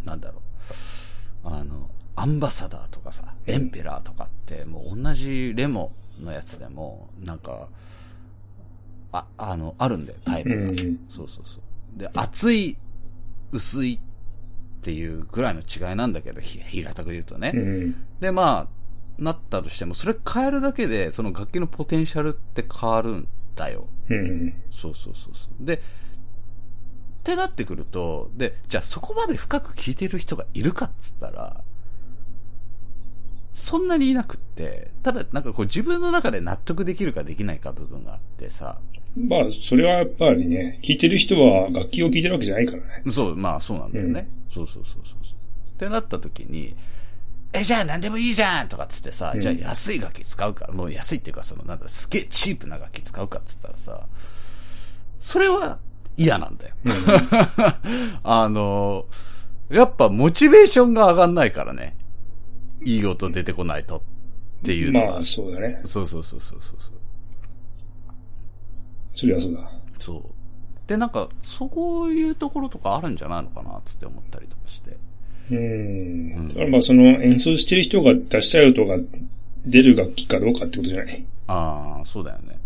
[0.05, 0.41] なんだろ
[1.45, 1.49] う。
[1.49, 7.69] あの、アンバサダーとかさ、エンペラーとかって、もう同じレモのやつでも、なんか、
[9.13, 10.57] あ、あの、あるんだよ、タイプが。
[10.57, 11.59] うんそうそうそ
[11.97, 11.99] う。
[11.99, 12.77] で、厚い、
[13.53, 14.01] 薄い
[14.87, 17.51] っていうぐらいの違いなんだけど、ひ平たく言うとね。
[17.53, 17.97] うん。
[18.21, 18.69] で、ま
[19.19, 23.89] あ、なったとしても、それ変えるだけで、その楽器のポテンシャルって変わるんだよ。
[24.09, 24.55] うん。
[24.71, 25.65] そうそうそうそう。
[25.67, 25.81] で、っ
[27.25, 31.65] てなってくると、で、じゃあそこまで深く聞いてる人がいるかっつったら、
[33.53, 38.79] そんなにいなくって、ただなんかこう自分の中で納得できるかできないか部分があってさ、
[39.17, 43.03] まあ、それはやっぱりね、聴いてる人は楽器を聴いてるわけじゃないからね。
[43.11, 44.29] そう、まあそうなんだよね。
[44.53, 45.17] そうそうそうそうそう。
[45.75, 46.77] ってなった時に、
[47.53, 54.07] え、じゃあ何でもいいじゃんとかっつってさ、うんじゃあ安い楽器使うか、もう安いっていうかそのなんだ、すげえチープな楽器使うかっつったらさ、
[55.19, 55.79] それは
[56.19, 56.75] 嫌なんだよ。
[58.23, 59.07] あの、
[59.71, 61.97] やっぱモチベーションが上がんないからね。
[62.85, 64.03] いい音出てこないと
[64.61, 65.13] っていうのは。
[65.15, 65.81] まあ、そうだね。
[65.85, 66.96] そうそうそうそうそう
[69.17, 69.27] そう。
[69.27, 69.71] それはそうだ。
[69.99, 70.23] そう。
[70.89, 74.97] で、なんか、そういうところとかあるんじゃないのかな、つって思ったりとかして。
[75.51, 76.49] うん。
[76.49, 78.99] だからまあ、その演奏してる人が出したい音が
[79.65, 81.25] 出る楽器かどうかってことじゃない？
[81.49, 82.59] ああ、そうだよね。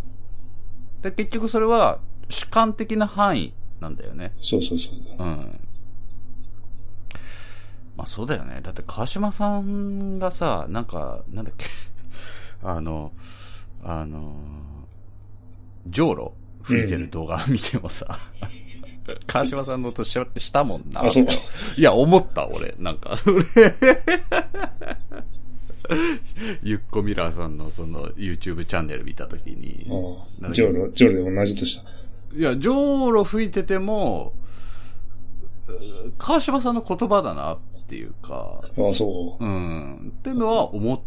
[1.03, 4.33] で、結局それは主観的な範囲なんだよね。
[4.43, 4.95] そうそうそう。
[5.19, 5.61] うん。
[7.97, 8.61] まあそうだよね。
[8.63, 11.67] だって川島さんがさ、なんか、なんだっけ、
[12.63, 13.13] あの、
[13.83, 14.35] あの、
[15.87, 16.33] ジョーロ？
[16.63, 18.19] 吹いてる動画見てもさ、
[19.27, 21.03] 川島さんの音ししたもんな。
[21.77, 22.75] いや、思った、俺。
[22.79, 23.45] なんか、それ。
[26.63, 29.85] ゆっこミラーさんのその YouTube チャンネル見たときに、
[30.53, 32.37] ジョーロ、ジョーロで同じとした？
[32.39, 34.33] いや、ジョーロ吹いてても、
[35.67, 35.73] う
[36.19, 39.45] 川島さんの言葉だなっていうか、ああ、そう。
[39.45, 41.01] うん、ってのは思っ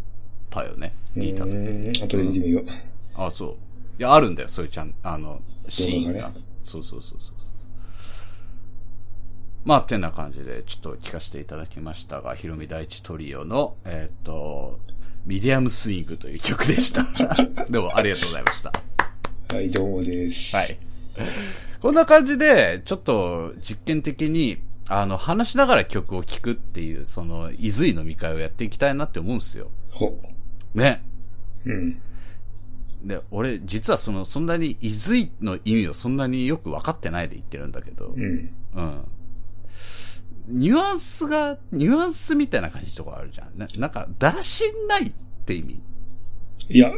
[0.50, 2.64] たよね、聞いたと後で見てみよう。
[3.16, 3.56] あ、そう。
[3.98, 6.32] いや、あるんだよ、そういうちゃん、あの、シーンが。
[6.62, 7.34] そうそうそうそう。
[9.64, 14.78] まあ、てな感じで、ちょっと聞かせていただきましたが、ひろみ第一トリオの、えーっと、
[15.24, 17.06] ミディアムスイングという曲でした。
[17.70, 18.72] どうもありがとうございました。
[19.54, 20.54] はい、どうもです。
[20.54, 20.78] はい。
[21.80, 29.70] こんな感じで、ちょっと実験的に、あの、話しながら曲を聴くっていう、その、いずい飲み会をやっていきたいなって思うんですよ。
[29.92, 30.20] ほ。
[30.74, 31.02] ね。
[31.64, 31.98] うん。
[33.04, 38.50] で、俺、実はその、そんなに、いずいの意味をそんなによく分かってないで言ってるんだけど、うん。
[38.74, 39.04] うん。
[40.48, 43.58] ニュアンスが、ニュアンスみたいな感じとかあるじゃん。
[43.58, 45.12] ななんか、だらしないっ
[45.44, 45.80] て意味
[46.70, 46.90] いや、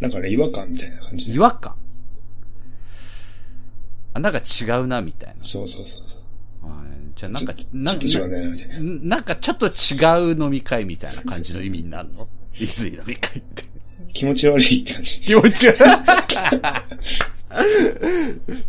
[0.00, 1.74] なんかね、違和感みたいな感じで違和感
[4.14, 5.42] あ、なんか違うな、みたいな。
[5.42, 6.66] そうそうそうそう。
[6.68, 8.80] はいじゃあなんか、ちょなちょっと違うんだよな、みたいな。
[8.80, 12.28] ななんかちょっと違う飲み会みたいな感じの意味になるの？
[12.56, 13.64] いずい飲み会って。
[14.12, 15.20] 気持ち悪いって感じ。
[15.20, 15.78] 気持ち悪い。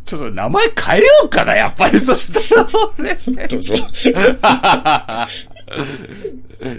[0.06, 2.00] ちょっと名前変えようかな、やっぱり。
[2.00, 2.68] そしたら
[3.00, 3.16] 俺。
[3.48, 3.76] どうぞ。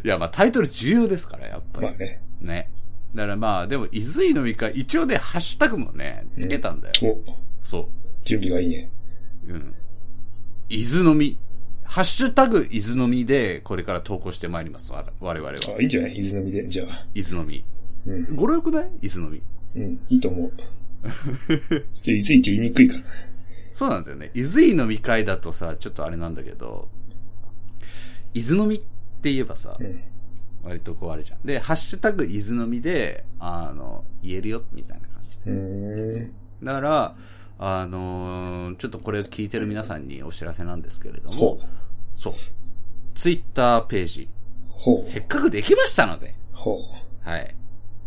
[0.04, 1.86] いや、まあタイトル重要ですから、やっぱり。
[1.86, 2.20] まあね。
[2.40, 2.70] ね。
[3.14, 6.94] だからまあ、でも、いずい飲み会、一応ね、ハッシュタグもね、つけたんだよ。
[7.02, 7.22] お、
[7.62, 7.88] そ
[8.24, 8.90] 準備がいいね。
[9.46, 9.52] う。
[9.52, 9.74] うん。
[10.68, 11.38] 伊豆飲み。
[11.84, 14.92] ハッシュタグ伊豆飲みで、これから投稿してまいります。
[14.92, 15.58] わ我々は。
[15.76, 16.16] あ、いいんじゃない？
[16.16, 16.68] 伊豆のみで。
[16.68, 17.06] じゃあ。
[17.14, 17.64] 伊豆飲み。
[18.06, 18.36] うん。
[18.36, 18.90] 語呂よくない？
[19.02, 19.42] 伊豆飲み。
[19.82, 20.00] うん。
[20.08, 20.52] いいと思う。
[21.08, 23.04] ちょっといついって言いにくいから。
[23.72, 24.30] そうなんだよね。
[24.34, 26.88] 伊豆飲み会だとさ、ちょっとあれなんだけど、
[28.34, 28.78] 伊豆飲みっ
[29.22, 30.00] て言えばさう、ん。
[30.62, 31.42] 割とこうあるじゃん。
[31.44, 35.22] で、ハッシュタグ伊豆飲みで、あの、言えるよ、みたいな感
[36.12, 36.30] じで。
[36.62, 37.16] だから、
[37.58, 41.60] あのーちょっとこれを聞いてる皆さんにお知らせなんですけれどほも、
[42.16, 42.34] そう。
[43.14, 44.28] ツイッターページ、
[44.68, 44.98] ほう。
[45.00, 46.78] せっかくできましたので、ほ
[47.24, 47.28] う。
[47.28, 47.54] はい。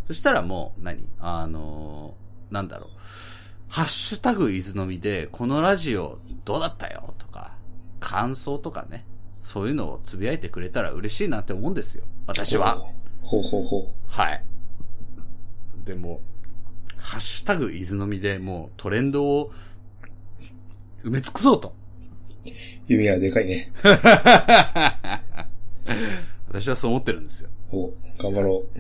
[0.07, 2.89] そしたらもう何、あのーなんだろう。
[3.67, 7.53] ハッシュタグ伊豆のみで、このラジオどうだったよとか、
[7.99, 9.05] 感想とかね、
[9.41, 12.05] そういうのをつぶやいてくれたら嬉しいなって思うんですよ。
[12.25, 12.81] 私は。
[13.21, 14.43] ほうほうほはい。
[15.83, 16.21] でも、
[16.97, 19.51] ハッシュタグ伊豆のみでもうトレンドを
[21.03, 21.69] 埋め尽くそうと。
[21.69, 21.71] う。
[22.87, 23.71] 弓はでかいね。
[26.47, 27.49] 私はそう思ってるんですよ。
[27.67, 28.06] ほう。
[28.19, 28.63] 頑張ろ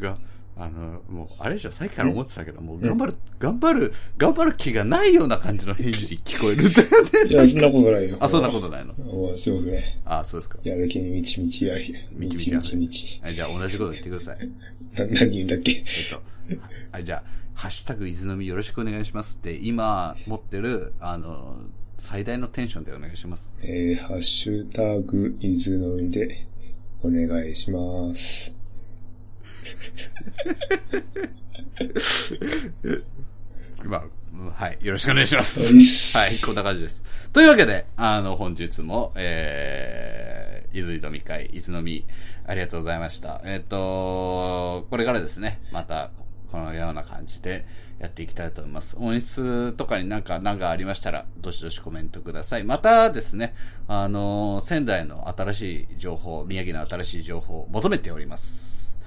[0.00, 0.16] が、
[0.58, 6.88] あの、もう、あれでしょ、さっきから思ってたけど、もう頑張る、頑張る、頑張る気がないような感じの返事に聞こえるんだよ
[7.24, 7.28] う。
[7.28, 8.16] いや、そんなことないよ。
[8.20, 8.94] あ、そんなことないの？
[8.98, 10.00] おーすごくね。
[10.04, 10.58] あ、そうですか。
[10.62, 11.94] やる気にみちみちやり。
[12.12, 13.20] みみちちみちみちみち。
[13.22, 14.38] はい、じゃあ同じこと言ってください。
[14.98, 15.72] な、何言うんだっけ？
[15.72, 16.22] えっと、
[16.92, 17.22] はい、じゃあ、
[17.54, 21.58] ハッシュタグ伊豆のみよろしくお願いしますって、今持ってる、あの、
[21.98, 23.56] 最大のテンションでお願いします。
[23.62, 26.46] えー、ハッシュタグ、伊豆のみで、
[27.02, 28.56] お願いします。
[33.86, 34.78] まあ、うんはい。
[34.82, 36.18] よろしくお願いします。
[36.18, 37.02] はい、こんな感じです。
[37.32, 42.04] というわけで、あの、本日も、えー、伊豆飲み会、伊豆飲み、
[42.46, 43.42] ありがとうございました。
[43.44, 46.10] えっ、と、これからですね、また、
[46.50, 47.66] このような感じで
[47.98, 48.96] やっていきたいと思います。
[48.98, 52.64] 音質とかになんか、なんかありましたら、どしどしコメントください。
[52.64, 53.54] またですね、
[53.88, 58.98] あの、仙台の新しい情報、宮城の新しい情報を求めております。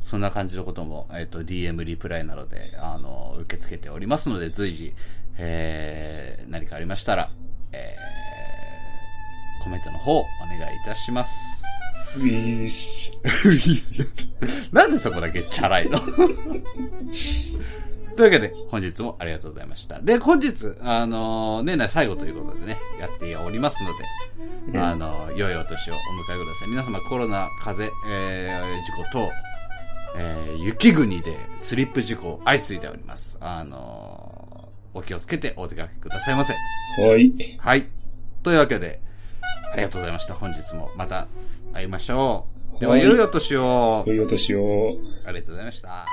[0.00, 4.94] そんな感じのことも、えっ、と、DM リプライなどで、あの、受け付けておりますので、随時、
[5.36, 7.30] えー、何かありましたら、
[7.72, 11.62] えー、コメントの方、お願いいたします。
[12.16, 13.20] ウィース。
[14.72, 16.00] なんでそこだけチャラいの？
[18.20, 19.98] というわけで、本日もありがとうございました。
[19.98, 26.68] で、本日、あの、年内最後ということでね、やっておりますので、あの、良いお年をお迎えください。
[26.68, 29.30] 皆様コロナ、風邪、えー、事故等、
[30.18, 33.38] えー、雪国でスリップ事故相次いでおります。
[33.40, 36.52] あのお気をつけてお出かけくださいませ。
[36.98, 37.32] はい。
[37.58, 37.86] はい。
[38.42, 39.00] というわけで、
[39.72, 40.34] ありがとうございました。
[40.34, 41.26] 本日もまた
[41.72, 42.80] 会いましょう。
[42.80, 44.04] では、はい良いお年を。
[44.06, 44.90] 良いお年を。
[45.24, 46.04] ありがとうございました。